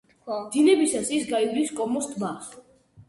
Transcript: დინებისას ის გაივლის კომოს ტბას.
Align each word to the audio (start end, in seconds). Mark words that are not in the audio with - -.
დინებისას 0.53 1.11
ის 1.17 1.29
გაივლის 1.33 1.75
კომოს 1.81 2.09
ტბას. 2.15 2.49